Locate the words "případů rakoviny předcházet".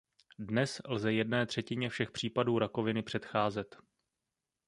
2.11-3.77